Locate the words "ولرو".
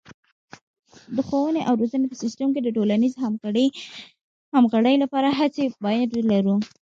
6.13-6.55